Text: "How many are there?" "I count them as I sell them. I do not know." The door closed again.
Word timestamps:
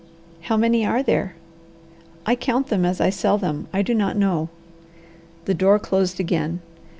"How 0.41 0.57
many 0.57 0.83
are 0.83 1.03
there?" 1.03 1.35
"I 2.25 2.33
count 2.35 2.69
them 2.69 2.85
as 2.85 2.99
I 2.99 3.11
sell 3.11 3.37
them. 3.37 3.67
I 3.71 3.83
do 3.83 3.93
not 3.93 4.17
know." 4.17 4.49
The 5.45 5.53
door 5.53 5.77
closed 5.77 6.19
again. 6.19 6.59